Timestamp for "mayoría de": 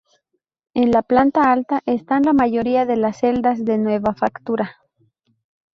2.33-2.97